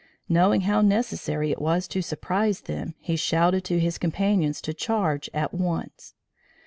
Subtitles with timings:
[0.27, 5.29] Knowing how necessary it was to surprise them he shouted to his companions to charge
[5.31, 6.15] at once.